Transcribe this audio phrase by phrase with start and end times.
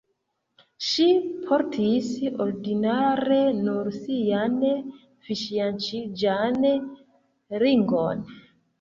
[0.85, 1.03] Ŝi
[1.49, 2.07] portis
[2.47, 4.59] ordinare nur sian
[5.31, 6.63] fianĉiĝan
[7.69, 8.31] ringon.